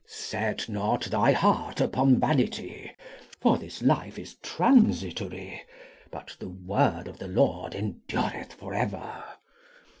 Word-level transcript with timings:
Set 0.07 0.67
not 0.67 1.03
thy 1.11 1.31
heart 1.31 1.79
upon 1.79 2.19
vanity, 2.19 2.91
for 3.39 3.59
this 3.59 3.83
life 3.83 4.17
is 4.17 4.33
transitory, 4.41 5.61
but 6.09 6.35
the 6.39 6.49
Word 6.49 7.07
of 7.07 7.19
the 7.19 7.27
Lord 7.27 7.75
endureth 7.75 8.53
for 8.53 8.73
ever. 8.73 9.23